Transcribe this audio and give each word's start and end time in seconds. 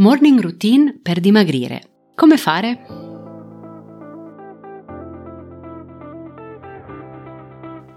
Morning 0.00 0.40
routine 0.40 0.98
per 1.02 1.20
dimagrire. 1.20 1.82
Come 2.14 2.38
fare? 2.38 2.86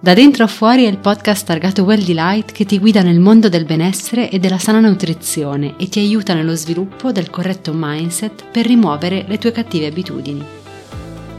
Da 0.02 0.14
dentro 0.14 0.44
a 0.44 0.48
fuori 0.48 0.84
è 0.84 0.90
il 0.90 0.98
podcast 0.98 1.46
targato 1.46 1.84
Well 1.84 2.04
Delight 2.04 2.52
che 2.52 2.66
ti 2.66 2.78
guida 2.78 3.04
nel 3.04 3.22
mondo 3.22 3.48
del 3.48 3.64
benessere 3.64 4.30
e 4.30 4.38
della 4.38 4.58
sana 4.58 4.82
nutrizione 4.82 5.76
e 5.78 5.88
ti 5.88 6.00
aiuta 6.00 6.34
nello 6.34 6.56
sviluppo 6.56 7.14
del 7.14 7.30
corretto 7.30 7.72
mindset 7.74 8.48
per 8.52 8.66
rimuovere 8.66 9.24
le 9.26 9.38
tue 9.38 9.54
cattive 9.54 9.88
abitudini. 9.88 10.63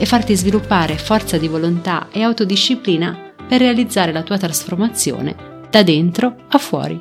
e 0.00 0.06
farti 0.06 0.34
sviluppare 0.34 0.96
forza 0.96 1.36
di 1.36 1.46
volontà 1.46 2.08
e 2.10 2.22
autodisciplina 2.22 3.34
per 3.46 3.60
realizzare 3.60 4.12
la 4.12 4.22
tua 4.22 4.38
trasformazione 4.38 5.66
da 5.68 5.82
dentro 5.82 6.46
a 6.48 6.56
fuori. 6.56 6.98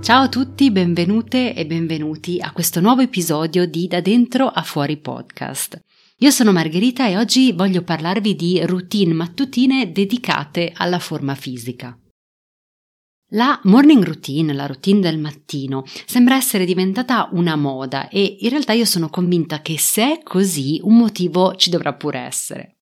Ciao 0.00 0.22
a 0.24 0.28
tutti, 0.28 0.72
benvenute 0.72 1.54
e 1.54 1.64
benvenuti 1.66 2.40
a 2.40 2.50
questo 2.50 2.80
nuovo 2.80 3.02
episodio 3.02 3.64
di 3.64 3.86
Da 3.86 4.00
dentro 4.00 4.48
a 4.48 4.62
fuori 4.62 4.96
podcast. 4.96 5.80
Io 6.18 6.30
sono 6.32 6.50
Margherita 6.50 7.06
e 7.06 7.16
oggi 7.16 7.52
voglio 7.52 7.82
parlarvi 7.82 8.34
di 8.34 8.60
routine 8.66 9.14
mattutine 9.14 9.92
dedicate 9.92 10.72
alla 10.74 10.98
forma 10.98 11.36
fisica. 11.36 11.96
La 13.34 13.58
morning 13.64 14.04
routine, 14.04 14.52
la 14.52 14.66
routine 14.66 15.00
del 15.00 15.18
mattino, 15.18 15.84
sembra 16.04 16.36
essere 16.36 16.66
diventata 16.66 17.30
una 17.32 17.56
moda 17.56 18.10
e 18.10 18.36
in 18.40 18.50
realtà 18.50 18.74
io 18.74 18.84
sono 18.84 19.08
convinta 19.08 19.62
che 19.62 19.78
se 19.78 20.18
è 20.18 20.22
così 20.22 20.80
un 20.82 20.98
motivo 20.98 21.54
ci 21.54 21.70
dovrà 21.70 21.94
pure 21.94 22.18
essere. 22.18 22.76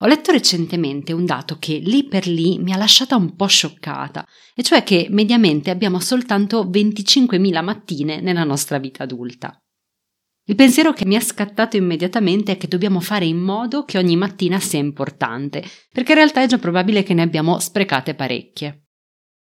Ho 0.00 0.06
letto 0.06 0.30
recentemente 0.30 1.14
un 1.14 1.24
dato 1.24 1.56
che 1.58 1.78
lì 1.78 2.04
per 2.04 2.26
lì 2.26 2.58
mi 2.58 2.74
ha 2.74 2.76
lasciata 2.76 3.16
un 3.16 3.34
po' 3.34 3.46
scioccata, 3.46 4.26
e 4.54 4.62
cioè 4.62 4.82
che 4.82 5.06
mediamente 5.08 5.70
abbiamo 5.70 6.00
soltanto 6.00 6.62
25.000 6.66 7.64
mattine 7.64 8.20
nella 8.20 8.44
nostra 8.44 8.76
vita 8.76 9.04
adulta. 9.04 9.58
Il 10.48 10.54
pensiero 10.54 10.92
che 10.92 11.06
mi 11.06 11.14
è 11.14 11.20
scattato 11.20 11.78
immediatamente 11.78 12.52
è 12.52 12.56
che 12.58 12.68
dobbiamo 12.68 13.00
fare 13.00 13.24
in 13.24 13.38
modo 13.38 13.84
che 13.84 13.96
ogni 13.96 14.16
mattina 14.16 14.60
sia 14.60 14.80
importante, 14.80 15.64
perché 15.90 16.12
in 16.12 16.18
realtà 16.18 16.42
è 16.42 16.46
già 16.46 16.58
probabile 16.58 17.02
che 17.02 17.14
ne 17.14 17.22
abbiamo 17.22 17.58
sprecate 17.58 18.14
parecchie. 18.14 18.82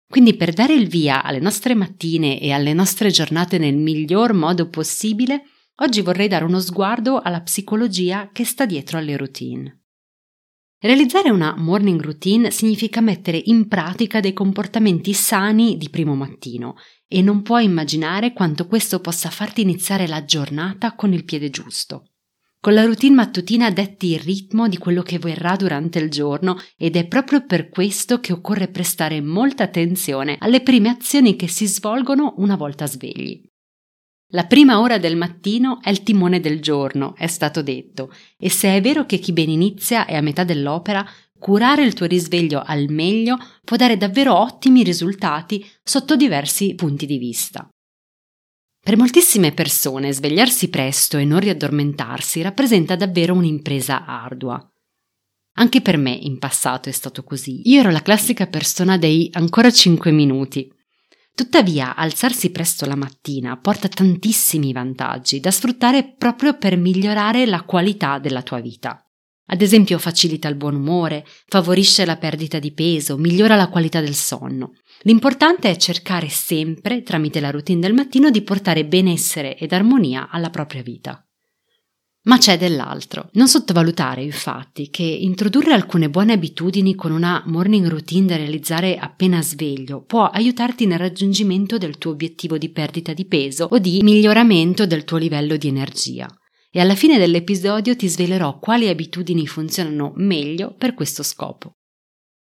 Quindi 0.09 0.35
per 0.35 0.53
dare 0.53 0.73
il 0.73 0.87
via 0.87 1.21
alle 1.21 1.39
nostre 1.39 1.75
mattine 1.75 2.39
e 2.39 2.51
alle 2.51 2.73
nostre 2.73 3.09
giornate 3.09 3.57
nel 3.57 3.75
miglior 3.75 4.33
modo 4.33 4.69
possibile, 4.69 5.43
oggi 5.75 6.01
vorrei 6.01 6.27
dare 6.27 6.45
uno 6.45 6.59
sguardo 6.59 7.19
alla 7.19 7.41
psicologia 7.41 8.29
che 8.31 8.45
sta 8.45 8.65
dietro 8.65 8.97
alle 8.97 9.17
routine. 9.17 9.81
Realizzare 10.79 11.31
una 11.31 11.55
morning 11.57 11.99
routine 11.99 12.51
significa 12.51 13.01
mettere 13.01 13.41
in 13.45 13.67
pratica 13.67 14.19
dei 14.19 14.33
comportamenti 14.33 15.11
sani 15.11 15.75
di 15.75 15.89
primo 15.89 16.15
mattino 16.15 16.75
e 17.07 17.21
non 17.21 17.41
puoi 17.41 17.65
immaginare 17.65 18.31
quanto 18.31 18.67
questo 18.67 18.99
possa 18.99 19.29
farti 19.29 19.61
iniziare 19.61 20.07
la 20.07 20.23
giornata 20.23 20.93
con 20.93 21.13
il 21.13 21.25
piede 21.25 21.49
giusto. 21.49 22.11
Con 22.67 22.75
la 22.75 22.83
routine 22.83 23.15
mattutina 23.15 23.71
detti 23.71 24.07
il 24.07 24.19
ritmo 24.19 24.67
di 24.67 24.77
quello 24.77 25.01
che 25.01 25.19
verrà 25.19 25.55
durante 25.55 25.99
il 25.99 26.11
giorno 26.11 26.59
ed 26.75 26.97
è 26.97 27.07
proprio 27.07 27.45
per 27.45 27.69
questo 27.69 28.19
che 28.19 28.33
occorre 28.33 28.67
prestare 28.67 29.21
molta 29.21 29.63
attenzione 29.63 30.35
alle 30.37 30.59
prime 30.59 30.89
azioni 30.89 31.37
che 31.37 31.47
si 31.47 31.65
svolgono 31.65 32.33
una 32.39 32.57
volta 32.57 32.85
svegli. 32.85 33.41
La 34.33 34.47
prima 34.47 34.81
ora 34.81 34.97
del 34.97 35.15
mattino 35.15 35.79
è 35.81 35.89
il 35.89 36.03
timone 36.03 36.41
del 36.41 36.59
giorno, 36.59 37.15
è 37.15 37.27
stato 37.27 37.61
detto, 37.61 38.11
e 38.37 38.49
se 38.49 38.75
è 38.75 38.81
vero 38.81 39.05
che 39.05 39.19
chi 39.19 39.31
ben 39.31 39.49
inizia 39.49 40.05
è 40.05 40.17
a 40.17 40.21
metà 40.21 40.43
dell'opera, 40.43 41.09
curare 41.39 41.85
il 41.85 41.93
tuo 41.93 42.05
risveglio 42.05 42.61
al 42.61 42.89
meglio 42.89 43.37
può 43.63 43.77
dare 43.77 43.95
davvero 43.95 44.37
ottimi 44.37 44.83
risultati 44.83 45.65
sotto 45.81 46.17
diversi 46.17 46.75
punti 46.75 47.05
di 47.05 47.17
vista. 47.17 47.65
Per 48.87 48.95
moltissime 48.95 49.51
persone 49.51 50.13
svegliarsi 50.13 50.69
presto 50.69 51.17
e 51.17 51.25
non 51.25 51.41
riaddormentarsi 51.41 52.41
rappresenta 52.41 52.95
davvero 52.95 53.33
un'impresa 53.33 54.05
ardua. 54.05 54.65
Anche 55.55 55.81
per 55.81 55.97
me 55.97 56.11
in 56.11 56.39
passato 56.39 56.87
è 56.87 56.93
stato 56.93 57.25
così. 57.25 57.69
Io 57.69 57.81
ero 57.81 57.91
la 57.91 58.01
classica 58.01 58.47
persona 58.47 58.97
dei 58.97 59.27
ancora 59.33 59.69
5 59.69 60.09
minuti. 60.11 60.71
Tuttavia, 61.35 61.97
alzarsi 61.97 62.49
presto 62.49 62.85
la 62.85 62.95
mattina 62.95 63.57
porta 63.57 63.89
tantissimi 63.89 64.71
vantaggi 64.71 65.41
da 65.41 65.51
sfruttare 65.51 66.15
proprio 66.17 66.57
per 66.57 66.77
migliorare 66.77 67.45
la 67.45 67.63
qualità 67.63 68.19
della 68.19 68.41
tua 68.41 68.61
vita. 68.61 69.05
Ad 69.47 69.61
esempio, 69.61 69.97
facilita 69.97 70.47
il 70.47 70.55
buon 70.55 70.75
umore, 70.75 71.25
favorisce 71.47 72.05
la 72.05 72.15
perdita 72.15 72.57
di 72.57 72.71
peso, 72.71 73.17
migliora 73.17 73.57
la 73.57 73.67
qualità 73.67 73.99
del 73.99 74.15
sonno. 74.15 74.75
L'importante 75.01 75.69
è 75.69 75.75
cercare 75.77 76.27
sempre, 76.29 77.03
tramite 77.03 77.39
la 77.39 77.51
routine 77.51 77.79
del 77.79 77.93
mattino, 77.93 78.29
di 78.29 78.41
portare 78.41 78.85
benessere 78.85 79.57
ed 79.57 79.71
armonia 79.71 80.29
alla 80.29 80.49
propria 80.49 80.81
vita. 80.81 81.21
Ma 82.27 82.37
c'è 82.37 82.57
dell'altro. 82.57 83.29
Non 83.33 83.47
sottovalutare, 83.47 84.21
infatti, 84.21 84.89
che 84.89 85.03
introdurre 85.03 85.71
alcune 85.71 86.09
buone 86.09 86.33
abitudini 86.33 86.93
con 86.93 87.13
una 87.13 87.41
morning 87.45 87.87
routine 87.87 88.25
da 88.25 88.35
realizzare 88.35 88.97
appena 88.97 89.41
sveglio 89.41 90.03
può 90.03 90.25
aiutarti 90.25 90.85
nel 90.85 90.99
raggiungimento 90.99 91.77
del 91.77 91.97
tuo 91.97 92.11
obiettivo 92.11 92.57
di 92.57 92.69
perdita 92.69 93.13
di 93.13 93.25
peso 93.25 93.69
o 93.71 93.79
di 93.79 94.01
miglioramento 94.03 94.85
del 94.85 95.05
tuo 95.05 95.17
livello 95.17 95.55
di 95.55 95.69
energia. 95.69 96.27
E 96.69 96.81
alla 96.81 96.95
fine 96.95 97.17
dell'episodio 97.17 97.95
ti 97.95 98.09
svelerò 98.09 98.59
quali 98.59 98.89
abitudini 98.89 99.47
funzionano 99.47 100.11
meglio 100.15 100.75
per 100.77 100.93
questo 100.93 101.23
scopo. 101.23 101.77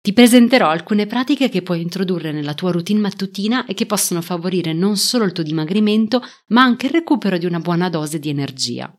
Ti 0.07 0.13
presenterò 0.13 0.69
alcune 0.69 1.07
pratiche 1.07 1.49
che 1.49 1.63
puoi 1.63 1.83
introdurre 1.83 2.31
nella 2.31 2.55
tua 2.55 2.71
routine 2.71 3.01
mattutina 3.01 3.67
e 3.67 3.75
che 3.75 3.87
possono 3.87 4.23
favorire 4.23 4.73
non 4.73 4.97
solo 4.97 5.25
il 5.25 5.33
tuo 5.33 5.43
dimagrimento, 5.43 6.23
ma 6.51 6.63
anche 6.63 6.87
il 6.87 6.93
recupero 6.93 7.39
di 7.39 7.45
una 7.45 7.59
buona 7.59 7.89
dose 7.89 8.21
di 8.21 8.29
energia. 8.29 8.97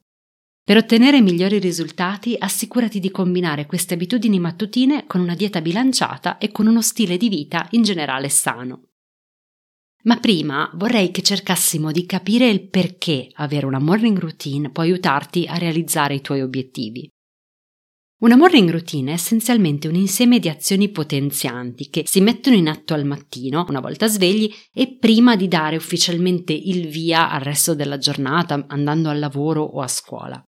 Per 0.66 0.76
ottenere 0.76 1.22
migliori 1.22 1.60
risultati, 1.60 2.36
assicurati 2.38 3.00
di 3.00 3.10
combinare 3.10 3.68
queste 3.68 3.94
abitudini 3.94 4.38
mattutine 4.38 5.06
con 5.08 5.22
una 5.22 5.34
dieta 5.34 5.62
bilanciata 5.62 6.40
e 6.40 6.52
con 6.52 6.68
uno 6.68 6.82
stile 6.82 7.16
di 7.16 7.30
vita 7.30 7.66
in 7.72 7.84
generale 7.84 8.28
sano. 8.28 8.90
Ma 10.04 10.18
prima 10.18 10.70
vorrei 10.74 11.12
che 11.12 11.22
cercassimo 11.22 11.94
di 11.94 12.06
capire 12.06 12.50
il 12.50 12.68
perché 12.68 13.30
avere 13.36 13.66
una 13.66 13.80
morning 13.80 14.20
routine 14.20 14.72
può 14.72 14.84
aiutarti 14.84 15.46
a 15.48 15.58
realizzare 15.58 16.16
i 16.16 16.22
tuoi 16.22 16.42
obiettivi. 16.42 17.10
Una 18.20 18.36
morning 18.36 18.72
routine 18.72 19.12
è 19.12 19.14
essenzialmente 19.14 19.88
un 19.88 19.94
insieme 19.94 20.40
di 20.40 20.50
azioni 20.50 20.90
potenzianti 20.90 21.88
che 21.92 22.02
si 22.08 22.20
mettono 22.20 22.56
in 22.56 22.68
atto 22.68 22.96
al 22.96 23.06
mattino, 23.06 23.64
una 23.70 23.80
volta 23.80 24.08
svegli, 24.08 24.52
e 24.74 24.98
prima 24.98 25.36
di 25.36 25.48
dare 25.48 25.76
ufficialmente 25.76 26.52
il 26.52 26.88
via 26.88 27.30
al 27.30 27.42
resto 27.42 27.76
della 27.76 28.00
giornata, 28.00 28.66
andando 28.70 29.10
al 29.10 29.20
lavoro 29.20 29.62
o 29.62 29.82
a 29.82 29.88
scuola. 29.88 30.44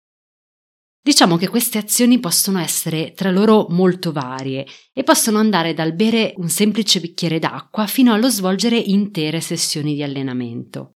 Diciamo 1.01 1.35
che 1.35 1.49
queste 1.49 1.77
azioni 1.77 2.21
possono 2.21 2.59
essere 2.59 3.11
tra 3.11 3.31
loro 3.31 3.67
molto 3.69 4.13
varie 4.13 4.65
e 4.93 5.03
possono 5.03 5.37
andare 5.37 5.73
dal 5.73 5.93
bere 5.93 6.35
un 6.37 6.47
semplice 6.47 7.01
bicchiere 7.01 7.37
d'acqua 7.37 7.85
fino 7.85 8.13
allo 8.13 8.29
svolgere 8.29 8.77
intere 8.77 9.41
sessioni 9.41 9.93
di 9.93 10.03
allenamento. 10.03 10.93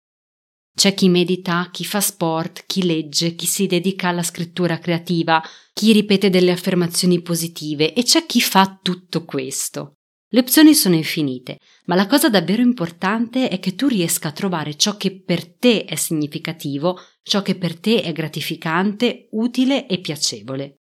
C'è 0.79 0.95
chi 0.95 1.09
medita, 1.09 1.71
chi 1.73 1.85
fa 1.85 2.01
sport, 2.01 2.63
chi 2.65 2.85
legge, 2.85 3.35
chi 3.35 3.47
si 3.47 3.67
dedica 3.67 4.11
alla 4.11 4.23
scrittura 4.23 4.79
creativa, 4.79 5.43
chi 5.73 5.91
ripete 5.91 6.31
delle 6.31 6.53
affermazioni 6.53 7.21
positive 7.21 7.93
e 7.95 8.05
c'è 8.05 8.27
chi 8.27 8.41
fa 8.41 8.79
tutto 8.81 9.25
questo. 9.25 9.95
Le 10.29 10.39
opzioni 10.39 10.75
sono 10.75 10.95
infinite, 10.95 11.59
ma 11.87 11.97
la 11.97 12.07
cosa 12.07 12.31
davvero 12.31 12.63
importante 12.63 13.49
è 13.49 13.59
che 13.59 13.75
tu 13.75 13.89
riesca 13.89 14.29
a 14.29 14.33
trovare 14.33 14.77
ciò 14.77 14.97
che 14.97 15.21
per 15.21 15.53
te 15.53 15.85
è 15.85 15.97
significativo, 15.97 16.97
ciò 17.25 17.43
che 17.43 17.57
per 17.57 17.77
te 17.81 18.01
è 18.01 18.13
gratificante, 18.13 19.27
utile 19.33 19.89
e 19.89 19.99
piacevole. 19.99 20.77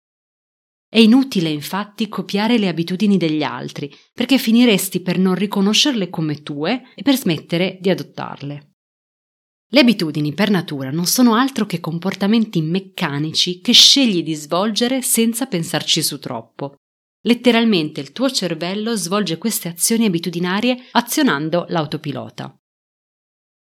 È 0.89 1.00
inutile 1.00 1.50
infatti 1.50 2.09
copiare 2.09 2.56
le 2.56 2.69
abitudini 2.69 3.19
degli 3.19 3.43
altri, 3.43 3.94
perché 4.15 4.39
finiresti 4.39 5.03
per 5.03 5.19
non 5.19 5.35
riconoscerle 5.35 6.09
come 6.09 6.43
tue 6.43 6.83
e 6.94 7.03
per 7.03 7.19
smettere 7.19 7.77
di 7.79 7.91
adottarle. 7.91 8.71
Le 9.74 9.80
abitudini 9.80 10.34
per 10.34 10.50
natura 10.50 10.90
non 10.90 11.06
sono 11.06 11.34
altro 11.34 11.64
che 11.64 11.80
comportamenti 11.80 12.60
meccanici 12.60 13.62
che 13.62 13.72
scegli 13.72 14.22
di 14.22 14.34
svolgere 14.34 15.00
senza 15.00 15.46
pensarci 15.46 16.02
su 16.02 16.19
troppo. 16.19 16.74
Letteralmente 17.22 17.98
il 18.00 18.12
tuo 18.12 18.28
cervello 18.28 18.94
svolge 18.96 19.38
queste 19.38 19.69
azioni 19.69 20.04
abitudinarie 20.04 20.76
azionando 20.90 21.64
l'autopilota. 21.69 22.54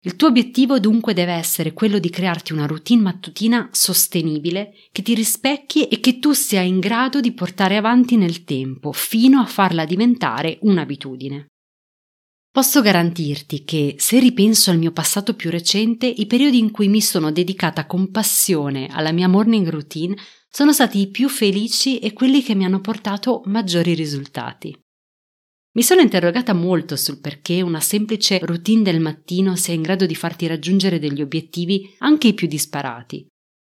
Il 0.06 0.18
tuo 0.18 0.28
obiettivo 0.28 0.78
dunque 0.78 1.14
deve 1.14 1.32
essere 1.32 1.72
quello 1.72 2.00
di 2.00 2.10
crearti 2.10 2.52
una 2.52 2.66
routine 2.66 3.02
mattutina 3.02 3.70
sostenibile, 3.72 4.74
che 4.92 5.04
ti 5.04 5.14
rispecchi 5.14 5.88
e 5.88 6.02
che 6.02 6.20
tu 6.20 6.34
sia 6.34 6.60
in 6.60 6.80
grado 6.80 7.22
di 7.22 7.32
portare 7.32 7.78
avanti 7.78 8.18
nel 8.18 8.44
tempo, 8.44 8.92
fino 8.92 9.40
a 9.40 9.46
farla 9.46 9.86
diventare 9.86 10.58
un'abitudine. 10.64 11.48
Posso 12.54 12.82
garantirti 12.82 13.64
che, 13.64 13.96
se 13.98 14.20
ripenso 14.20 14.70
al 14.70 14.78
mio 14.78 14.92
passato 14.92 15.34
più 15.34 15.50
recente, 15.50 16.06
i 16.06 16.28
periodi 16.28 16.60
in 16.60 16.70
cui 16.70 16.88
mi 16.88 17.02
sono 17.02 17.32
dedicata 17.32 17.88
con 17.88 18.12
passione 18.12 18.90
alla 18.92 19.12
mia 19.12 19.28
morning 19.28 19.68
routine 19.68 20.16
sono 20.52 20.72
stati 20.72 21.00
i 21.00 21.10
più 21.10 21.30
felici 21.30 21.98
e 21.98 22.14
quelli 22.14 22.44
che 22.44 22.54
mi 22.54 22.64
hanno 22.64 22.80
portato 22.80 23.42
maggiori 23.46 23.96
risultati. 23.96 24.80
Mi 25.72 25.82
sono 25.82 26.02
interrogata 26.02 26.54
molto 26.54 26.96
sul 26.96 27.20
perché 27.20 27.64
una 27.64 27.80
semplice 27.80 28.38
routine 28.44 28.84
del 28.84 29.00
mattino 29.00 29.56
sia 29.56 29.74
in 29.74 29.82
grado 29.82 30.06
di 30.06 30.14
farti 30.14 30.46
raggiungere 30.46 31.00
degli 31.00 31.24
obiettivi 31.24 31.96
anche 31.98 32.28
i 32.28 32.34
più 32.36 32.46
disparati. 32.46 33.26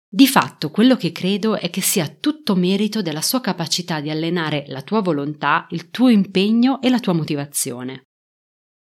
Di 0.07 0.25
fatto 0.25 0.71
quello 0.71 0.95
che 0.95 1.11
credo 1.11 1.57
è 1.57 1.69
che 1.69 1.81
sia 1.81 2.07
tutto 2.07 2.55
merito 2.55 3.01
della 3.01 3.21
sua 3.21 3.41
capacità 3.41 3.99
di 3.99 4.09
allenare 4.09 4.63
la 4.67 4.81
tua 4.83 5.01
volontà, 5.01 5.67
il 5.71 5.89
tuo 5.89 6.07
impegno 6.07 6.81
e 6.81 6.89
la 6.89 6.99
tua 7.01 7.11
motivazione. 7.11 8.05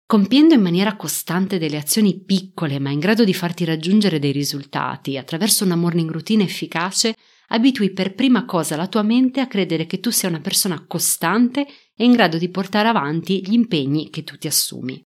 Compiendo 0.07 0.53
in 0.53 0.61
maniera 0.61 0.95
costante 0.95 1.57
delle 1.57 1.77
azioni 1.77 2.19
piccole 2.19 2.77
ma 2.77 2.91
in 2.91 2.99
grado 2.99 3.23
di 3.23 3.33
farti 3.33 3.65
raggiungere 3.65 4.19
dei 4.19 4.31
risultati 4.31 5.17
attraverso 5.17 5.63
una 5.63 5.75
morning 5.75 6.11
routine 6.11 6.43
efficace, 6.43 7.15
abitui 7.47 7.91
per 7.91 8.13
prima 8.13 8.45
cosa 8.45 8.75
la 8.75 8.87
tua 8.87 9.01
mente 9.01 9.39
a 9.39 9.47
credere 9.47 9.87
che 9.87 9.99
tu 9.99 10.11
sia 10.11 10.29
una 10.29 10.41
persona 10.41 10.85
costante 10.85 11.65
e 11.95 12.03
in 12.03 12.11
grado 12.11 12.37
di 12.37 12.49
portare 12.49 12.87
avanti 12.87 13.41
gli 13.43 13.53
impegni 13.53 14.11
che 14.11 14.23
tu 14.23 14.37
ti 14.37 14.45
assumi. 14.45 15.01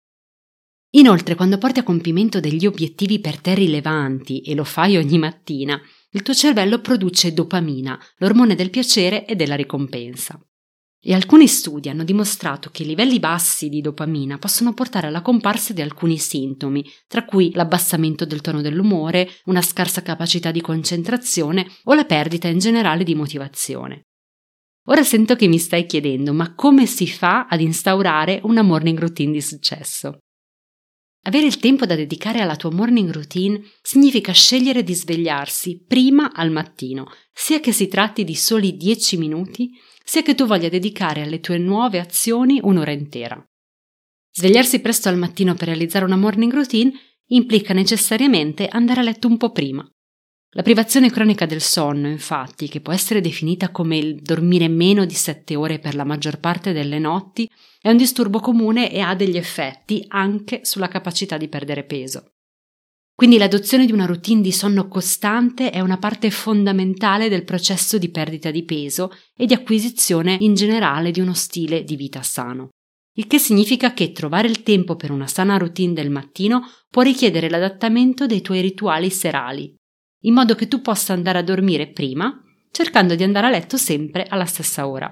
Inoltre, 0.90 1.34
quando 1.34 1.58
porti 1.58 1.80
a 1.80 1.82
compimento 1.82 2.38
degli 2.38 2.64
obiettivi 2.64 3.18
per 3.18 3.40
te 3.40 3.54
rilevanti 3.54 4.42
e 4.42 4.54
lo 4.54 4.62
fai 4.62 4.96
ogni 4.96 5.18
mattina, 5.18 5.80
il 6.10 6.22
tuo 6.22 6.34
cervello 6.34 6.80
produce 6.80 7.32
dopamina, 7.32 7.98
l'ormone 8.18 8.54
del 8.54 8.70
piacere 8.70 9.26
e 9.26 9.34
della 9.34 9.56
ricompensa. 9.56 10.40
E 11.06 11.12
alcuni 11.12 11.46
studi 11.46 11.90
hanno 11.90 12.02
dimostrato 12.02 12.70
che 12.70 12.82
i 12.82 12.86
livelli 12.86 13.18
bassi 13.18 13.68
di 13.68 13.82
dopamina 13.82 14.38
possono 14.38 14.72
portare 14.72 15.08
alla 15.08 15.20
comparsa 15.20 15.74
di 15.74 15.82
alcuni 15.82 16.16
sintomi, 16.16 16.82
tra 17.06 17.26
cui 17.26 17.52
l'abbassamento 17.52 18.24
del 18.24 18.40
tono 18.40 18.62
dell'umore, 18.62 19.28
una 19.44 19.60
scarsa 19.60 20.00
capacità 20.00 20.50
di 20.50 20.62
concentrazione 20.62 21.66
o 21.84 21.92
la 21.92 22.06
perdita 22.06 22.48
in 22.48 22.58
generale 22.58 23.04
di 23.04 23.14
motivazione. 23.14 24.04
Ora 24.86 25.02
sento 25.02 25.36
che 25.36 25.46
mi 25.46 25.58
stai 25.58 25.84
chiedendo, 25.84 26.32
ma 26.32 26.54
come 26.54 26.86
si 26.86 27.06
fa 27.06 27.48
ad 27.48 27.60
instaurare 27.60 28.40
una 28.44 28.62
morning 28.62 28.98
routine 28.98 29.32
di 29.32 29.42
successo? 29.42 30.20
Avere 31.26 31.46
il 31.46 31.58
tempo 31.58 31.86
da 31.86 31.94
dedicare 31.94 32.40
alla 32.40 32.56
tua 32.56 32.70
morning 32.70 33.10
routine 33.10 33.62
significa 33.80 34.32
scegliere 34.32 34.82
di 34.82 34.94
svegliarsi 34.94 35.82
prima 35.86 36.32
al 36.32 36.50
mattino, 36.50 37.06
sia 37.32 37.60
che 37.60 37.72
si 37.72 37.88
tratti 37.88 38.24
di 38.24 38.34
soli 38.34 38.76
10 38.76 39.16
minuti, 39.16 39.70
sia 40.04 40.22
che 40.22 40.34
tu 40.34 40.44
voglia 40.44 40.68
dedicare 40.68 41.22
alle 41.22 41.40
tue 41.40 41.56
nuove 41.56 41.98
azioni 41.98 42.60
un'ora 42.62 42.92
intera. 42.92 43.42
Svegliarsi 44.32 44.80
presto 44.80 45.08
al 45.08 45.16
mattino 45.16 45.54
per 45.54 45.68
realizzare 45.68 46.04
una 46.04 46.16
morning 46.16 46.52
routine 46.52 46.92
implica 47.28 47.72
necessariamente 47.72 48.66
andare 48.66 49.00
a 49.00 49.04
letto 49.04 49.26
un 49.26 49.38
po' 49.38 49.50
prima. 49.50 49.88
La 50.56 50.62
privazione 50.62 51.10
cronica 51.10 51.46
del 51.46 51.60
sonno, 51.60 52.06
infatti, 52.06 52.68
che 52.68 52.80
può 52.80 52.92
essere 52.92 53.20
definita 53.20 53.72
come 53.72 53.98
il 53.98 54.22
dormire 54.22 54.68
meno 54.68 55.04
di 55.04 55.14
7 55.14 55.56
ore 55.56 55.80
per 55.80 55.96
la 55.96 56.04
maggior 56.04 56.38
parte 56.38 56.72
delle 56.72 57.00
notti, 57.00 57.50
è 57.80 57.90
un 57.90 57.96
disturbo 57.96 58.38
comune 58.38 58.92
e 58.92 59.00
ha 59.00 59.16
degli 59.16 59.36
effetti 59.36 60.04
anche 60.06 60.60
sulla 60.62 60.86
capacità 60.86 61.36
di 61.38 61.48
perdere 61.48 61.82
peso. 61.82 62.34
Quindi 63.16 63.36
l'adozione 63.36 63.84
di 63.84 63.90
una 63.90 64.06
routine 64.06 64.42
di 64.42 64.52
sonno 64.52 64.86
costante 64.86 65.70
è 65.70 65.80
una 65.80 65.98
parte 65.98 66.30
fondamentale 66.30 67.28
del 67.28 67.42
processo 67.42 67.98
di 67.98 68.10
perdita 68.10 68.52
di 68.52 68.64
peso 68.64 69.10
e 69.36 69.46
di 69.46 69.54
acquisizione 69.54 70.36
in 70.38 70.54
generale 70.54 71.10
di 71.10 71.18
uno 71.18 71.34
stile 71.34 71.82
di 71.82 71.96
vita 71.96 72.22
sano. 72.22 72.68
Il 73.16 73.26
che 73.26 73.38
significa 73.38 73.92
che 73.92 74.12
trovare 74.12 74.46
il 74.46 74.62
tempo 74.62 74.94
per 74.94 75.10
una 75.10 75.26
sana 75.26 75.56
routine 75.56 75.94
del 75.94 76.10
mattino 76.10 76.62
può 76.88 77.02
richiedere 77.02 77.50
l'adattamento 77.50 78.26
dei 78.26 78.40
tuoi 78.40 78.60
rituali 78.60 79.10
serali, 79.10 79.74
in 80.24 80.34
modo 80.34 80.54
che 80.54 80.68
tu 80.68 80.80
possa 80.80 81.12
andare 81.12 81.38
a 81.38 81.42
dormire 81.42 81.88
prima, 81.88 82.42
cercando 82.70 83.14
di 83.14 83.22
andare 83.22 83.46
a 83.46 83.50
letto 83.50 83.76
sempre 83.76 84.24
alla 84.24 84.46
stessa 84.46 84.86
ora. 84.86 85.10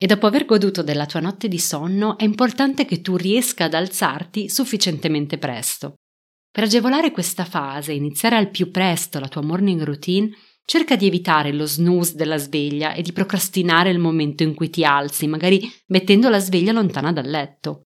E 0.00 0.06
dopo 0.06 0.26
aver 0.26 0.44
goduto 0.44 0.82
della 0.82 1.06
tua 1.06 1.20
notte 1.20 1.48
di 1.48 1.58
sonno 1.58 2.16
è 2.18 2.24
importante 2.24 2.84
che 2.84 3.00
tu 3.00 3.16
riesca 3.16 3.64
ad 3.64 3.74
alzarti 3.74 4.48
sufficientemente 4.48 5.38
presto. 5.38 5.94
Per 6.50 6.64
agevolare 6.64 7.10
questa 7.10 7.44
fase 7.44 7.92
e 7.92 7.96
iniziare 7.96 8.36
al 8.36 8.50
più 8.50 8.70
presto 8.70 9.18
la 9.18 9.28
tua 9.28 9.42
morning 9.42 9.82
routine, 9.82 10.30
cerca 10.64 10.96
di 10.96 11.06
evitare 11.06 11.52
lo 11.52 11.66
snooze 11.66 12.14
della 12.14 12.36
sveglia 12.36 12.92
e 12.92 13.02
di 13.02 13.12
procrastinare 13.12 13.90
il 13.90 13.98
momento 13.98 14.42
in 14.42 14.54
cui 14.54 14.70
ti 14.70 14.84
alzi, 14.84 15.26
magari 15.26 15.68
mettendo 15.86 16.28
la 16.28 16.38
sveglia 16.38 16.72
lontana 16.72 17.12
dal 17.12 17.26
letto. 17.26 17.87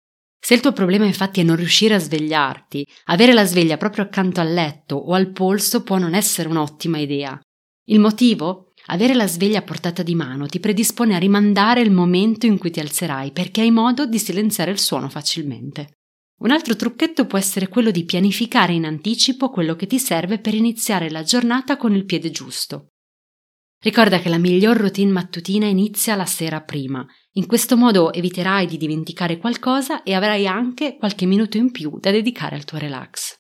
Se 0.44 0.56
il 0.56 0.60
tuo 0.60 0.74
problema 0.74 1.06
infatti 1.06 1.40
è 1.40 1.44
non 1.44 1.56
riuscire 1.56 1.94
a 1.94 2.00
svegliarti, 2.00 2.86
avere 3.06 3.32
la 3.32 3.46
sveglia 3.46 3.78
proprio 3.78 4.04
accanto 4.04 4.42
al 4.42 4.52
letto 4.52 4.96
o 4.96 5.14
al 5.14 5.32
polso 5.32 5.84
può 5.84 6.00
non 6.00 6.16
essere 6.16 6.50
un'ottima 6.50 6.98
idea. 6.98 7.40
Il 7.90 8.00
motivo? 8.00 8.74
Avere 8.88 9.14
la 9.14 9.28
sveglia 9.28 9.60
a 9.60 9.64
portata 9.64 10.02
di 10.02 10.16
mano 10.16 10.48
ti 10.48 10.60
predispone 10.60 11.16
a 11.16 11.20
rimandare 11.20 11.82
il 11.82 11.92
momento 11.92 12.48
in 12.48 12.58
cui 12.58 12.72
ti 12.72 12.80
alzerai 12.80 13.32
perché 13.32 13.62
hai 13.62 13.70
modo 13.70 14.08
di 14.08 14.18
silenziare 14.18 14.72
il 14.72 14.80
suono 14.80 15.10
facilmente. 15.10 15.98
Un 16.40 16.50
altro 16.50 16.76
trucchetto 16.76 17.28
può 17.28 17.38
essere 17.38 17.68
quello 17.68 17.92
di 17.92 18.04
pianificare 18.04 18.74
in 18.74 18.86
anticipo 18.86 19.52
quello 19.52 19.76
che 19.76 19.86
ti 19.86 20.00
serve 20.00 20.40
per 20.40 20.56
iniziare 20.56 21.12
la 21.12 21.22
giornata 21.22 21.78
con 21.78 21.94
il 21.94 22.06
piede 22.06 22.32
giusto. 22.32 22.88
Ricorda 23.84 24.20
che 24.20 24.30
la 24.30 24.40
miglior 24.40 24.78
routine 24.78 25.12
mattutina 25.12 25.68
inizia 25.68 26.16
la 26.16 26.26
sera 26.26 26.62
prima. 26.62 27.06
In 27.36 27.46
questo 27.46 27.78
modo 27.78 28.12
eviterai 28.12 28.66
di 28.66 28.76
dimenticare 28.76 29.38
qualcosa 29.38 30.04
e 30.04 30.14
avrai 30.14 30.48
anche 30.48 30.98
qualche 30.98 31.26
minuto 31.26 31.56
in 31.56 31.72
più 31.72 31.98
da 31.98 32.12
dedicare 32.12 32.58
al 32.58 32.66
tuo 32.66 32.78
relax. 32.78 33.40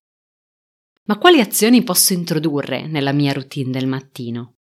Ma 1.05 1.17
quali 1.17 1.41
azioni 1.41 1.83
posso 1.83 2.13
introdurre 2.13 2.87
nella 2.87 3.11
mia 3.11 3.33
routine 3.33 3.69
del 3.69 3.87
mattino? 3.87 4.59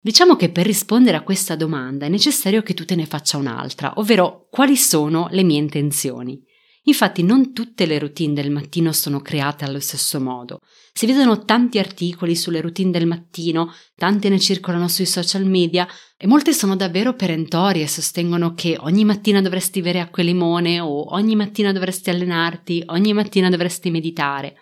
Diciamo 0.00 0.34
che 0.34 0.50
per 0.50 0.66
rispondere 0.66 1.16
a 1.16 1.22
questa 1.22 1.54
domanda 1.54 2.06
è 2.06 2.08
necessario 2.08 2.62
che 2.62 2.74
tu 2.74 2.84
te 2.84 2.96
ne 2.96 3.06
faccia 3.06 3.36
un'altra, 3.36 3.92
ovvero 3.98 4.48
quali 4.50 4.76
sono 4.76 5.28
le 5.30 5.44
mie 5.44 5.58
intenzioni. 5.58 6.42
Infatti 6.84 7.22
non 7.22 7.52
tutte 7.52 7.86
le 7.86 8.00
routine 8.00 8.32
del 8.32 8.50
mattino 8.50 8.90
sono 8.90 9.20
create 9.20 9.64
allo 9.64 9.78
stesso 9.78 10.20
modo. 10.20 10.58
Si 10.92 11.06
vedono 11.06 11.44
tanti 11.44 11.78
articoli 11.78 12.34
sulle 12.34 12.60
routine 12.60 12.90
del 12.90 13.06
mattino, 13.06 13.72
tante 13.94 14.28
ne 14.28 14.40
circolano 14.40 14.88
sui 14.88 15.06
social 15.06 15.44
media 15.44 15.86
e 16.16 16.26
molte 16.26 16.52
sono 16.52 16.74
davvero 16.74 17.14
perentorie, 17.14 17.86
sostengono 17.86 18.54
che 18.54 18.76
ogni 18.80 19.04
mattina 19.04 19.40
dovresti 19.40 19.80
bere 19.80 20.00
acqua 20.00 20.24
e 20.24 20.26
limone 20.26 20.80
o 20.80 21.14
ogni 21.14 21.36
mattina 21.36 21.70
dovresti 21.70 22.10
allenarti, 22.10 22.82
ogni 22.86 23.12
mattina 23.12 23.48
dovresti 23.48 23.90
meditare. 23.90 24.56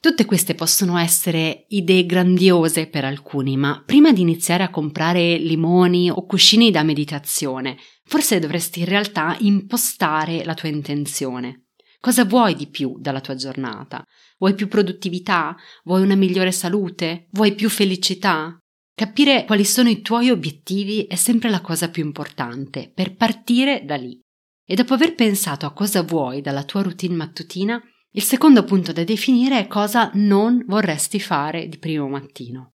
Tutte 0.00 0.24
queste 0.24 0.54
possono 0.54 0.96
essere 0.96 1.66
idee 1.68 2.06
grandiose 2.06 2.86
per 2.86 3.04
alcuni, 3.04 3.56
ma 3.58 3.82
prima 3.84 4.12
di 4.12 4.22
iniziare 4.22 4.62
a 4.62 4.70
comprare 4.70 5.36
limoni 5.36 6.08
o 6.10 6.24
cuscini 6.24 6.70
da 6.70 6.82
meditazione, 6.82 7.76
forse 8.04 8.38
dovresti 8.38 8.80
in 8.80 8.86
realtà 8.86 9.36
impostare 9.40 10.42
la 10.44 10.54
tua 10.54 10.68
intenzione. 10.68 11.65
Cosa 12.06 12.24
vuoi 12.24 12.54
di 12.54 12.68
più 12.68 12.98
dalla 13.00 13.20
tua 13.20 13.34
giornata? 13.34 14.00
Vuoi 14.38 14.54
più 14.54 14.68
produttività? 14.68 15.56
Vuoi 15.82 16.02
una 16.02 16.14
migliore 16.14 16.52
salute? 16.52 17.26
Vuoi 17.32 17.56
più 17.56 17.68
felicità? 17.68 18.56
Capire 18.94 19.44
quali 19.44 19.64
sono 19.64 19.88
i 19.88 20.02
tuoi 20.02 20.30
obiettivi 20.30 21.06
è 21.06 21.16
sempre 21.16 21.50
la 21.50 21.60
cosa 21.60 21.90
più 21.90 22.04
importante 22.04 22.92
per 22.94 23.16
partire 23.16 23.82
da 23.84 23.96
lì. 23.96 24.20
E 24.64 24.76
dopo 24.76 24.94
aver 24.94 25.16
pensato 25.16 25.66
a 25.66 25.72
cosa 25.72 26.02
vuoi 26.02 26.42
dalla 26.42 26.62
tua 26.62 26.82
routine 26.82 27.16
mattutina, 27.16 27.82
il 28.12 28.22
secondo 28.22 28.62
punto 28.62 28.92
da 28.92 29.02
definire 29.02 29.58
è 29.58 29.66
cosa 29.66 30.12
non 30.14 30.62
vorresti 30.64 31.18
fare 31.18 31.66
di 31.66 31.78
primo 31.78 32.06
mattino. 32.06 32.74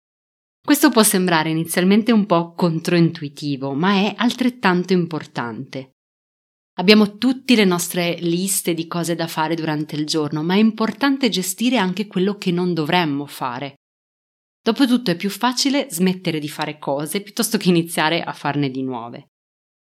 Questo 0.61 0.91
può 0.91 1.05
sembrare 1.05 1.51
inizialmente 1.51 2.11
un 2.11 2.27
po' 2.27 2.53
controintuitivo, 2.55 3.75
ma 3.75 3.93
è 3.93 4.13
altrettanto 4.17 4.93
importante. 4.93 5.93
Abbiamo 6.81 7.19
tutte 7.19 7.55
le 7.57 7.67
nostre 7.67 8.17
liste 8.21 8.73
di 8.73 8.87
cose 8.87 9.15
da 9.15 9.27
fare 9.27 9.55
durante 9.55 9.97
il 9.97 10.07
giorno, 10.07 10.43
ma 10.43 10.55
è 10.55 10.59
importante 10.59 11.29
gestire 11.29 11.77
anche 11.77 12.07
quello 12.07 12.39
che 12.39 12.51
non 12.53 12.73
dovremmo 12.73 13.27
fare. 13.27 13.75
Dopotutto 14.63 15.11
è 15.11 15.17
più 15.17 15.29
facile 15.29 15.89
smettere 15.91 16.39
di 16.39 16.49
fare 16.49 16.79
cose 16.79 17.21
piuttosto 17.21 17.59
che 17.59 17.69
iniziare 17.69 18.23
a 18.23 18.33
farne 18.33 18.71
di 18.71 18.83
nuove. 18.83 19.27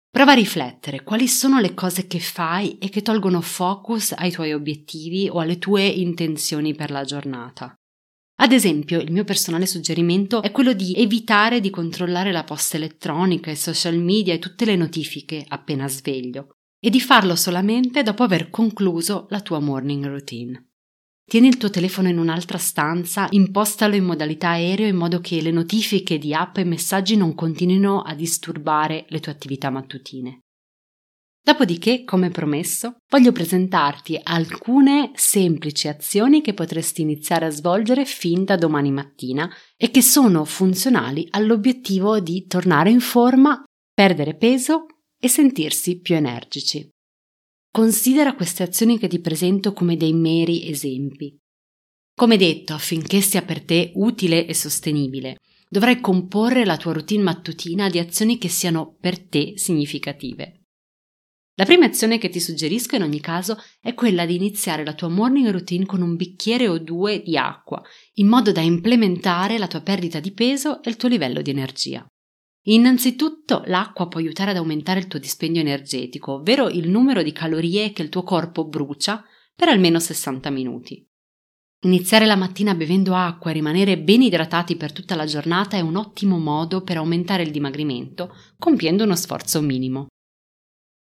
Prova 0.09 0.31
a 0.31 0.35
riflettere 0.35 1.03
quali 1.03 1.27
sono 1.27 1.59
le 1.59 1.73
cose 1.73 2.07
che 2.07 2.21
fai 2.21 2.77
e 2.77 2.87
che 2.87 3.01
tolgono 3.01 3.41
focus 3.41 4.13
ai 4.13 4.31
tuoi 4.31 4.53
obiettivi 4.53 5.27
o 5.27 5.39
alle 5.39 5.57
tue 5.57 5.85
intenzioni 5.85 6.73
per 6.73 6.91
la 6.91 7.03
giornata. 7.03 7.75
Ad 8.39 8.53
esempio, 8.53 9.01
il 9.01 9.11
mio 9.11 9.25
personale 9.25 9.65
suggerimento 9.65 10.41
è 10.41 10.51
quello 10.51 10.71
di 10.71 10.93
evitare 10.93 11.59
di 11.59 11.69
controllare 11.69 12.31
la 12.31 12.45
posta 12.45 12.77
elettronica, 12.77 13.51
i 13.51 13.57
social 13.57 13.97
media 13.97 14.33
e 14.33 14.39
tutte 14.39 14.63
le 14.63 14.77
notifiche 14.77 15.43
appena 15.45 15.89
sveglio 15.89 16.51
e 16.87 16.89
di 16.89 17.01
farlo 17.01 17.35
solamente 17.35 18.01
dopo 18.01 18.23
aver 18.23 18.49
concluso 18.49 19.27
la 19.31 19.41
tua 19.41 19.59
morning 19.59 20.05
routine. 20.05 20.69
Tieni 21.29 21.49
il 21.49 21.57
tuo 21.57 21.69
telefono 21.69 22.07
in 22.07 22.17
un'altra 22.17 22.57
stanza, 22.57 23.27
impostalo 23.31 23.93
in 23.93 24.05
modalità 24.05 24.51
aereo 24.51 24.87
in 24.87 24.95
modo 24.95 25.19
che 25.19 25.41
le 25.41 25.51
notifiche 25.51 26.17
di 26.17 26.33
app 26.33 26.55
e 26.55 26.63
messaggi 26.63 27.17
non 27.17 27.35
continuino 27.35 28.03
a 28.03 28.15
disturbare 28.15 29.05
le 29.09 29.19
tue 29.19 29.33
attività 29.33 29.69
mattutine. 29.69 30.43
Dopodiché, 31.43 32.05
come 32.05 32.29
promesso, 32.29 32.99
voglio 33.09 33.33
presentarti 33.33 34.17
alcune 34.23 35.11
semplici 35.15 35.89
azioni 35.89 36.39
che 36.39 36.53
potresti 36.53 37.01
iniziare 37.01 37.47
a 37.47 37.49
svolgere 37.49 38.05
fin 38.05 38.45
da 38.45 38.55
domani 38.55 38.91
mattina 38.91 39.53
e 39.75 39.91
che 39.91 40.01
sono 40.01 40.45
funzionali 40.45 41.27
all'obiettivo 41.31 42.21
di 42.21 42.47
tornare 42.47 42.91
in 42.91 43.01
forma, 43.01 43.61
perdere 43.93 44.35
peso 44.35 44.85
e 45.19 45.27
sentirsi 45.27 45.99
più 45.99 46.15
energici. 46.15 46.87
Considera 47.71 48.35
queste 48.35 48.63
azioni 48.63 48.97
che 48.97 49.07
ti 49.07 49.19
presento 49.19 49.73
come 49.73 49.97
dei 49.97 50.13
meri 50.13 50.69
esempi. 50.69 51.37
Come 52.15 52.37
detto, 52.37 52.73
affinché 52.73 53.21
sia 53.21 53.43
per 53.43 53.63
te 53.63 53.91
utile 53.95 54.47
e 54.47 54.53
sostenibile, 54.53 55.37
dovrai 55.69 55.99
comporre 55.99 56.65
la 56.65 56.77
tua 56.77 56.93
routine 56.93 57.23
mattutina 57.23 57.89
di 57.89 57.99
azioni 57.99 58.37
che 58.37 58.47
siano 58.47 58.95
per 58.99 59.19
te 59.19 59.53
significative. 59.57 60.61
La 61.59 61.65
prima 61.65 61.85
azione 61.85 62.19
che 62.19 62.29
ti 62.29 62.39
suggerisco 62.39 62.95
in 62.95 63.01
ogni 63.01 63.19
caso 63.19 63.57
è 63.81 63.93
quella 63.95 64.25
di 64.25 64.35
iniziare 64.35 64.85
la 64.85 64.93
tua 64.93 65.07
morning 65.07 65.49
routine 65.49 65.85
con 65.85 66.01
un 66.01 66.15
bicchiere 66.15 66.67
o 66.67 66.77
due 66.77 67.21
di 67.23 67.35
acqua, 67.35 67.81
in 68.13 68.27
modo 68.27 68.51
da 68.51 68.61
implementare 68.61 69.57
la 69.57 69.67
tua 69.67 69.81
perdita 69.81 70.19
di 70.19 70.33
peso 70.33 70.83
e 70.83 70.89
il 70.89 70.97
tuo 70.97 71.09
livello 71.09 71.41
di 71.41 71.49
energia. 71.49 72.05
Innanzitutto 72.69 73.63
l'acqua 73.65 74.07
può 74.07 74.19
aiutare 74.19 74.51
ad 74.51 74.57
aumentare 74.57 74.99
il 74.99 75.07
tuo 75.07 75.19
dispendio 75.19 75.61
energetico, 75.61 76.33
ovvero 76.33 76.67
il 76.67 76.89
numero 76.89 77.23
di 77.23 77.31
calorie 77.31 77.93
che 77.93 78.01
il 78.01 78.09
tuo 78.09 78.23
corpo 78.23 78.65
brucia 78.65 79.23
per 79.55 79.69
almeno 79.69 79.99
60 79.99 80.49
minuti. 80.49 81.05
Iniziare 81.81 82.25
la 82.25 82.35
mattina 82.35 82.75
bevendo 82.75 83.13
acqua 83.13 83.51
e 83.51 83.53
rimanere 83.53 83.99
ben 83.99 84.21
idratati 84.21 84.75
per 84.75 84.91
tutta 84.91 85.15
la 85.15 85.25
giornata 85.25 85.77
è 85.77 85.81
un 85.81 85.95
ottimo 85.95 86.39
modo 86.39 86.81
per 86.81 86.97
aumentare 86.97 87.43
il 87.43 87.51
dimagrimento, 87.51 88.35
compiendo 88.57 89.03
uno 89.03 89.15
sforzo 89.15 89.61
minimo. 89.61 90.07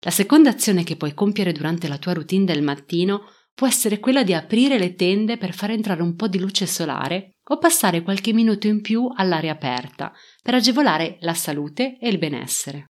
La 0.05 0.11
seconda 0.11 0.51
azione 0.51 0.83
che 0.83 0.97
puoi 0.97 1.15
compiere 1.15 1.53
durante 1.53 1.87
la 1.87 1.99
tua 1.99 2.15
routine 2.15 2.45
del 2.45 2.63
mattino 2.63 3.27
può 3.55 3.69
essere 3.69 4.01
quella 4.01 4.25
di 4.25 4.35
aprire 4.35 4.79
le 4.79 4.95
tende 4.95 5.37
per 5.37 5.55
far 5.55 5.71
entrare 5.71 6.03
un 6.03 6.17
po' 6.17 6.27
di 6.27 6.41
luce 6.41 6.67
solare 6.67 7.37
o 7.51 7.59
passare 7.59 8.03
qualche 8.03 8.33
minuto 8.33 8.67
in 8.67 8.81
più 8.81 9.09
all'aria 9.15 9.53
aperta 9.53 10.13
per 10.43 10.55
agevolare 10.55 11.19
la 11.21 11.35
salute 11.35 11.97
e 11.99 12.09
il 12.09 12.19
benessere. 12.19 12.87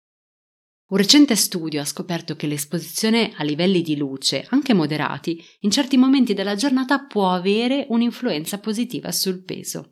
Un 0.91 0.97
recente 0.97 1.35
studio 1.35 1.79
ha 1.79 1.85
scoperto 1.85 2.35
che 2.35 2.47
l'esposizione 2.47 3.33
a 3.37 3.43
livelli 3.43 3.81
di 3.81 3.95
luce, 3.95 4.45
anche 4.49 4.73
moderati, 4.73 5.41
in 5.61 5.71
certi 5.71 5.95
momenti 5.95 6.33
della 6.33 6.55
giornata 6.55 7.05
può 7.05 7.31
avere 7.31 7.85
un'influenza 7.89 8.59
positiva 8.59 9.11
sul 9.11 9.43
peso. 9.43 9.91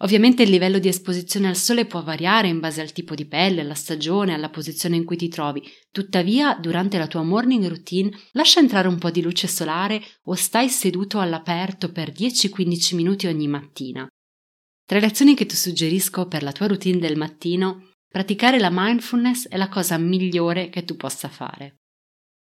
Ovviamente 0.00 0.44
il 0.44 0.50
livello 0.50 0.78
di 0.78 0.86
esposizione 0.86 1.48
al 1.48 1.56
sole 1.56 1.84
può 1.84 2.04
variare 2.04 2.46
in 2.46 2.60
base 2.60 2.80
al 2.80 2.92
tipo 2.92 3.16
di 3.16 3.26
pelle, 3.26 3.62
alla 3.62 3.74
stagione, 3.74 4.34
alla 4.34 4.50
posizione 4.50 4.94
in 4.94 5.04
cui 5.04 5.16
ti 5.16 5.28
trovi, 5.28 5.60
tuttavia 5.90 6.56
durante 6.60 6.98
la 6.98 7.08
tua 7.08 7.24
morning 7.24 7.66
routine 7.66 8.16
lascia 8.32 8.60
entrare 8.60 8.86
un 8.86 8.98
po' 8.98 9.10
di 9.10 9.20
luce 9.20 9.48
solare 9.48 10.00
o 10.26 10.34
stai 10.34 10.68
seduto 10.68 11.18
all'aperto 11.18 11.90
per 11.90 12.12
10-15 12.12 12.94
minuti 12.94 13.26
ogni 13.26 13.48
mattina. 13.48 14.06
Tra 14.88 15.00
le 15.00 15.04
azioni 15.04 15.34
che 15.34 15.44
ti 15.44 15.54
suggerisco 15.54 16.28
per 16.28 16.42
la 16.42 16.50
tua 16.50 16.66
routine 16.66 16.96
del 16.96 17.18
mattino, 17.18 17.90
praticare 18.08 18.58
la 18.58 18.70
mindfulness 18.72 19.46
è 19.46 19.58
la 19.58 19.68
cosa 19.68 19.98
migliore 19.98 20.70
che 20.70 20.84
tu 20.84 20.96
possa 20.96 21.28
fare. 21.28 21.74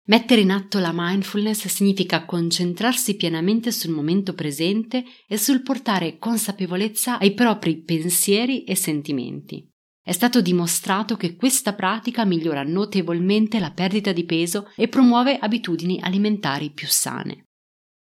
Mettere 0.06 0.42
in 0.42 0.52
atto 0.52 0.78
la 0.78 0.92
mindfulness 0.94 1.66
significa 1.66 2.24
concentrarsi 2.24 3.16
pienamente 3.16 3.72
sul 3.72 3.90
momento 3.90 4.32
presente 4.32 5.02
e 5.26 5.36
sul 5.36 5.62
portare 5.62 6.18
consapevolezza 6.18 7.18
ai 7.18 7.34
propri 7.34 7.82
pensieri 7.82 8.62
e 8.62 8.76
sentimenti. 8.76 9.68
È 10.00 10.12
stato 10.12 10.40
dimostrato 10.40 11.16
che 11.16 11.34
questa 11.34 11.74
pratica 11.74 12.24
migliora 12.24 12.62
notevolmente 12.62 13.58
la 13.58 13.72
perdita 13.72 14.12
di 14.12 14.22
peso 14.22 14.70
e 14.76 14.86
promuove 14.86 15.36
abitudini 15.36 15.98
alimentari 16.00 16.70
più 16.70 16.86
sane. 16.86 17.45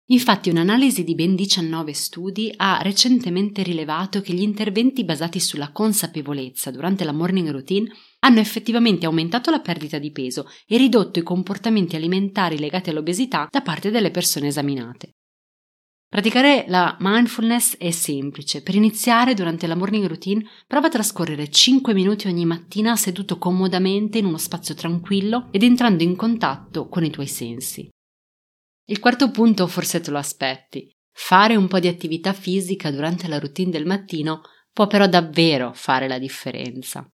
Infatti 0.07 0.49
un'analisi 0.49 1.05
di 1.05 1.15
ben 1.15 1.33
19 1.33 1.93
studi 1.93 2.53
ha 2.57 2.81
recentemente 2.81 3.63
rilevato 3.63 4.19
che 4.19 4.33
gli 4.33 4.41
interventi 4.41 5.05
basati 5.05 5.39
sulla 5.39 5.71
consapevolezza 5.71 6.71
durante 6.71 7.05
la 7.05 7.13
morning 7.13 7.49
routine 7.49 7.89
hanno 8.19 8.39
effettivamente 8.39 9.05
aumentato 9.05 9.49
la 9.49 9.61
perdita 9.61 9.99
di 9.99 10.11
peso 10.11 10.49
e 10.67 10.77
ridotto 10.77 11.19
i 11.19 11.23
comportamenti 11.23 11.95
alimentari 11.95 12.59
legati 12.59 12.89
all'obesità 12.89 13.47
da 13.49 13.61
parte 13.61 13.91
delle 13.91 14.11
persone 14.11 14.47
esaminate. 14.47 15.11
Praticare 16.09 16.65
la 16.67 16.95
mindfulness 16.99 17.77
è 17.77 17.89
semplice. 17.89 18.61
Per 18.61 18.75
iniziare, 18.75 19.33
durante 19.33 19.65
la 19.65 19.75
morning 19.75 20.05
routine, 20.05 20.45
prova 20.67 20.87
a 20.87 20.91
trascorrere 20.91 21.49
5 21.49 21.93
minuti 21.93 22.27
ogni 22.27 22.45
mattina 22.45 22.95
seduto 22.95 23.39
comodamente 23.39 24.19
in 24.19 24.25
uno 24.25 24.37
spazio 24.37 24.75
tranquillo 24.75 25.47
ed 25.49 25.63
entrando 25.63 26.03
in 26.03 26.15
contatto 26.15 26.87
con 26.87 27.03
i 27.03 27.09
tuoi 27.09 27.25
sensi. 27.25 27.89
Il 28.85 28.99
quarto 28.99 29.31
punto 29.31 29.65
forse 29.67 30.01
te 30.01 30.11
lo 30.11 30.17
aspetti. 30.17 30.93
Fare 31.11 31.55
un 31.55 31.67
po' 31.67 31.79
di 31.79 31.87
attività 31.87 32.33
fisica 32.33 32.91
durante 32.91 33.27
la 33.27 33.39
routine 33.39 33.71
del 33.71 33.85
mattino 33.85 34.41
può 34.71 34.87
però 34.87 35.07
davvero 35.07 35.71
fare 35.73 36.07
la 36.07 36.17
differenza. 36.17 37.07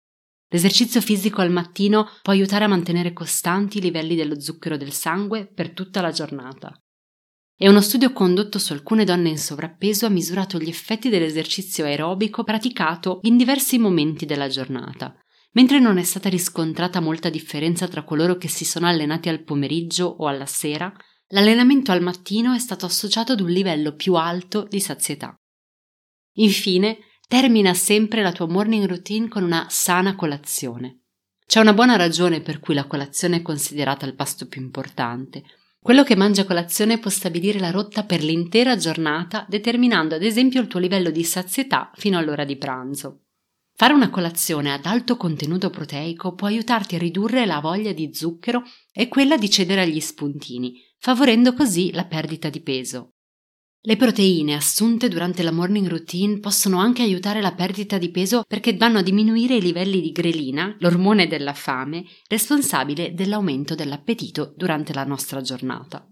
L'esercizio 0.48 1.00
fisico 1.00 1.40
al 1.40 1.50
mattino 1.50 2.08
può 2.22 2.32
aiutare 2.32 2.64
a 2.64 2.68
mantenere 2.68 3.12
costanti 3.12 3.78
i 3.78 3.80
livelli 3.80 4.14
dello 4.14 4.38
zucchero 4.38 4.76
del 4.76 4.92
sangue 4.92 5.50
per 5.52 5.72
tutta 5.72 6.00
la 6.00 6.12
giornata. 6.12 6.72
E 7.58 7.68
uno 7.68 7.80
studio 7.80 8.12
condotto 8.12 8.58
su 8.58 8.72
alcune 8.72 9.04
donne 9.04 9.30
in 9.30 9.38
sovrappeso 9.38 10.06
ha 10.06 10.10
misurato 10.10 10.58
gli 10.58 10.68
effetti 10.68 11.08
dell'esercizio 11.08 11.84
aerobico 11.84 12.44
praticato 12.44 13.18
in 13.22 13.36
diversi 13.36 13.78
momenti 13.78 14.26
della 14.26 14.48
giornata. 14.48 15.18
Mentre 15.52 15.80
non 15.80 15.96
è 15.96 16.02
stata 16.02 16.28
riscontrata 16.28 17.00
molta 17.00 17.30
differenza 17.30 17.88
tra 17.88 18.04
coloro 18.04 18.36
che 18.36 18.48
si 18.48 18.66
sono 18.66 18.86
allenati 18.86 19.30
al 19.30 19.42
pomeriggio 19.42 20.04
o 20.04 20.26
alla 20.26 20.44
sera, 20.44 20.92
l'allenamento 21.28 21.92
al 21.92 22.02
mattino 22.02 22.52
è 22.52 22.58
stato 22.58 22.86
associato 22.86 23.32
ad 23.32 23.40
un 23.40 23.48
livello 23.48 23.94
più 23.94 24.14
alto 24.14 24.66
di 24.68 24.80
sazietà. 24.80 25.34
Infine, 26.38 26.98
Termina 27.28 27.74
sempre 27.74 28.22
la 28.22 28.30
tua 28.30 28.46
morning 28.46 28.86
routine 28.86 29.26
con 29.26 29.42
una 29.42 29.66
sana 29.68 30.14
colazione. 30.14 31.00
C'è 31.44 31.58
una 31.58 31.72
buona 31.72 31.96
ragione 31.96 32.40
per 32.40 32.60
cui 32.60 32.72
la 32.72 32.86
colazione 32.86 33.38
è 33.38 33.42
considerata 33.42 34.06
il 34.06 34.14
pasto 34.14 34.46
più 34.46 34.60
importante. 34.62 35.42
Quello 35.80 36.04
che 36.04 36.14
mangia 36.14 36.44
colazione 36.44 37.00
può 37.00 37.10
stabilire 37.10 37.58
la 37.58 37.72
rotta 37.72 38.04
per 38.04 38.22
l'intera 38.22 38.76
giornata, 38.76 39.44
determinando 39.48 40.14
ad 40.14 40.22
esempio 40.22 40.60
il 40.60 40.68
tuo 40.68 40.78
livello 40.78 41.10
di 41.10 41.24
sazietà 41.24 41.90
fino 41.94 42.16
all'ora 42.16 42.44
di 42.44 42.56
pranzo. 42.56 43.25
Fare 43.78 43.92
una 43.92 44.08
colazione 44.08 44.72
ad 44.72 44.86
alto 44.86 45.18
contenuto 45.18 45.68
proteico 45.68 46.34
può 46.34 46.46
aiutarti 46.46 46.94
a 46.94 46.98
ridurre 46.98 47.44
la 47.44 47.60
voglia 47.60 47.92
di 47.92 48.08
zucchero 48.14 48.62
e 48.90 49.06
quella 49.08 49.36
di 49.36 49.50
cedere 49.50 49.82
agli 49.82 50.00
spuntini, 50.00 50.80
favorendo 50.98 51.52
così 51.52 51.92
la 51.92 52.06
perdita 52.06 52.48
di 52.48 52.62
peso. 52.62 53.10
Le 53.82 53.96
proteine 53.96 54.54
assunte 54.54 55.08
durante 55.08 55.42
la 55.42 55.52
morning 55.52 55.88
routine 55.88 56.40
possono 56.40 56.78
anche 56.78 57.02
aiutare 57.02 57.42
la 57.42 57.52
perdita 57.52 57.98
di 57.98 58.10
peso 58.10 58.44
perché 58.48 58.74
vanno 58.78 59.00
a 59.00 59.02
diminuire 59.02 59.56
i 59.56 59.60
livelli 59.62 60.00
di 60.00 60.10
grelina, 60.10 60.74
l'ormone 60.78 61.26
della 61.26 61.52
fame, 61.52 62.02
responsabile 62.28 63.12
dell'aumento 63.12 63.74
dell'appetito 63.74 64.54
durante 64.56 64.94
la 64.94 65.04
nostra 65.04 65.42
giornata. 65.42 66.08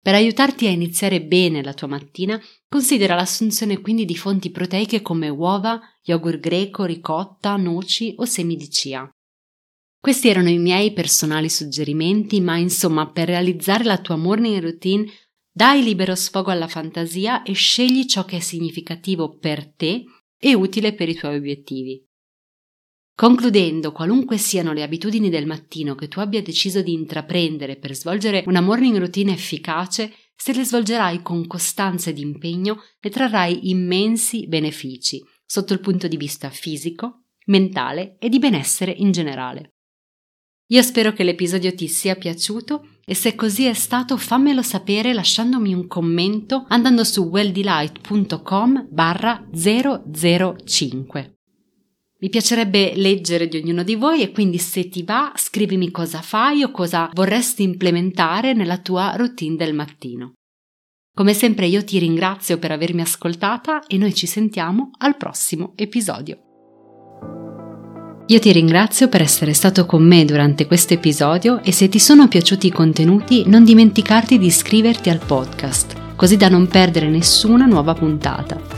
Per 0.00 0.14
aiutarti 0.14 0.66
a 0.66 0.70
iniziare 0.70 1.22
bene 1.22 1.62
la 1.62 1.74
tua 1.74 1.88
mattina, 1.88 2.40
considera 2.68 3.14
l'assunzione 3.14 3.80
quindi 3.80 4.04
di 4.04 4.16
fonti 4.16 4.50
proteiche 4.50 5.02
come 5.02 5.28
uova, 5.28 5.80
yogurt 6.02 6.38
greco, 6.38 6.84
ricotta, 6.84 7.56
noci 7.56 8.14
o 8.16 8.24
semi 8.24 8.56
di 8.56 8.68
chia. 8.68 9.10
Questi 10.00 10.28
erano 10.28 10.48
i 10.48 10.58
miei 10.58 10.92
personali 10.92 11.48
suggerimenti, 11.48 12.40
ma 12.40 12.56
insomma, 12.56 13.10
per 13.10 13.26
realizzare 13.26 13.84
la 13.84 13.98
tua 13.98 14.16
morning 14.16 14.60
routine 14.60 15.10
dai 15.50 15.82
libero 15.82 16.14
sfogo 16.14 16.52
alla 16.52 16.68
fantasia 16.68 17.42
e 17.42 17.52
scegli 17.52 18.06
ciò 18.06 18.24
che 18.24 18.36
è 18.36 18.40
significativo 18.40 19.36
per 19.38 19.74
te 19.74 20.04
e 20.38 20.54
utile 20.54 20.94
per 20.94 21.08
i 21.08 21.14
tuoi 21.14 21.36
obiettivi. 21.36 22.07
Concludendo, 23.18 23.90
qualunque 23.90 24.36
siano 24.36 24.72
le 24.72 24.84
abitudini 24.84 25.28
del 25.28 25.44
mattino 25.44 25.96
che 25.96 26.06
tu 26.06 26.20
abbia 26.20 26.40
deciso 26.40 26.82
di 26.82 26.92
intraprendere 26.92 27.74
per 27.74 27.92
svolgere 27.96 28.44
una 28.46 28.60
morning 28.60 28.96
routine 28.96 29.32
efficace, 29.32 30.14
se 30.36 30.52
le 30.52 30.64
svolgerai 30.64 31.20
con 31.20 31.48
costanza 31.48 32.10
ed 32.10 32.18
impegno, 32.18 32.80
ne 33.00 33.10
trarrai 33.10 33.70
immensi 33.70 34.46
benefici 34.46 35.20
sotto 35.44 35.72
il 35.72 35.80
punto 35.80 36.06
di 36.06 36.16
vista 36.16 36.48
fisico, 36.50 37.24
mentale 37.46 38.18
e 38.20 38.28
di 38.28 38.38
benessere 38.38 38.92
in 38.92 39.10
generale. 39.10 39.72
Io 40.68 40.82
spero 40.82 41.12
che 41.12 41.24
l'episodio 41.24 41.74
ti 41.74 41.88
sia 41.88 42.14
piaciuto 42.14 42.98
e 43.04 43.14
se 43.14 43.34
così 43.34 43.64
è 43.64 43.74
stato 43.74 44.16
fammelo 44.16 44.62
sapere 44.62 45.12
lasciandomi 45.12 45.74
un 45.74 45.88
commento 45.88 46.66
andando 46.68 47.02
su 47.02 47.24
welldelight.com 47.24 48.86
barra 48.88 49.44
005. 49.52 51.37
Mi 52.20 52.30
piacerebbe 52.30 52.94
leggere 52.96 53.46
di 53.46 53.58
ognuno 53.58 53.84
di 53.84 53.94
voi 53.94 54.22
e 54.22 54.32
quindi 54.32 54.58
se 54.58 54.88
ti 54.88 55.04
va 55.04 55.32
scrivimi 55.36 55.92
cosa 55.92 56.20
fai 56.20 56.64
o 56.64 56.72
cosa 56.72 57.08
vorresti 57.14 57.62
implementare 57.62 58.54
nella 58.54 58.78
tua 58.78 59.14
routine 59.14 59.54
del 59.54 59.72
mattino. 59.72 60.32
Come 61.14 61.32
sempre 61.32 61.66
io 61.66 61.84
ti 61.84 61.96
ringrazio 62.00 62.58
per 62.58 62.72
avermi 62.72 63.02
ascoltata 63.02 63.86
e 63.86 63.98
noi 63.98 64.14
ci 64.14 64.26
sentiamo 64.26 64.90
al 64.98 65.16
prossimo 65.16 65.74
episodio. 65.76 66.38
Io 68.26 68.38
ti 68.40 68.50
ringrazio 68.50 69.08
per 69.08 69.22
essere 69.22 69.52
stato 69.52 69.86
con 69.86 70.04
me 70.04 70.24
durante 70.24 70.66
questo 70.66 70.94
episodio 70.94 71.62
e 71.62 71.70
se 71.70 71.88
ti 71.88 72.00
sono 72.00 72.26
piaciuti 72.26 72.66
i 72.66 72.72
contenuti 72.72 73.44
non 73.46 73.62
dimenticarti 73.62 74.38
di 74.38 74.46
iscriverti 74.46 75.08
al 75.08 75.24
podcast, 75.24 76.16
così 76.16 76.36
da 76.36 76.48
non 76.48 76.66
perdere 76.66 77.08
nessuna 77.08 77.64
nuova 77.64 77.94
puntata. 77.94 78.77